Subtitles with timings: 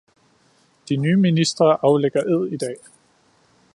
[0.89, 2.75] De nye ministre aflægger ed i dag.